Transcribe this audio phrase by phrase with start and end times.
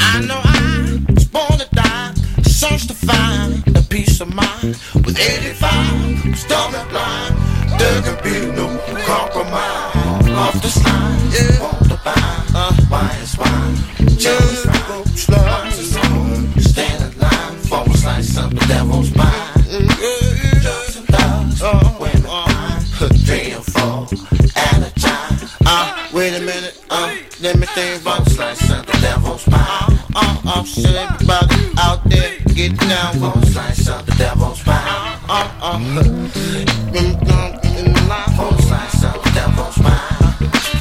[0.00, 4.76] I know I was born to die, search to find a peace of mind.
[4.94, 7.34] With 85, stomach blind,
[7.78, 8.66] there can be no
[9.04, 10.28] compromise.
[10.28, 11.75] Off the slide.
[26.96, 30.00] Uh, let me think about like some the devil's mind.
[30.14, 35.20] Uh, uh, shit, everybody out there, get down, falls like some the devil's mind.
[35.28, 35.78] Uh, uh,
[36.98, 40.02] in the falls like some the devil's mind.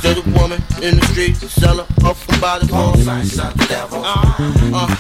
[0.03, 3.65] To the woman in the street, sell her off from body parts like some the
[3.65, 4.01] devil.
[4.05, 4.35] Uh,
[4.73, 4.95] uh,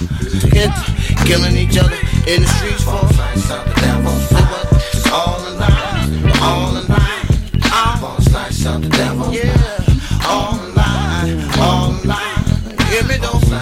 [0.51, 0.79] kids
[1.25, 4.64] killing each other in the streets for like some the devil.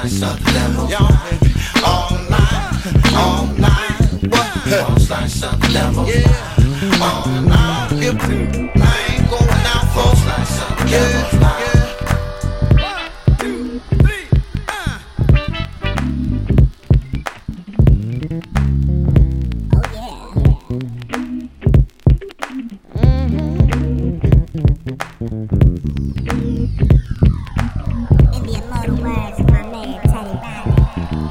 [0.03, 0.89] Me though, like some the devil.
[0.89, 2.29] Yeah, all in
[3.15, 4.29] all in.
[4.29, 4.47] What?
[4.85, 6.05] Falls like some the devil.
[6.07, 7.27] Yeah, all
[8.75, 11.32] I ain't going out, folks like some the devil.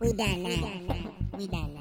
[0.00, 0.94] We done now.
[1.36, 1.77] We done now.